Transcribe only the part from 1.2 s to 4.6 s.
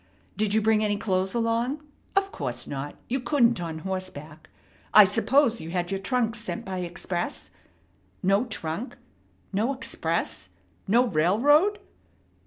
along? Of course not. You couldn't on horseback.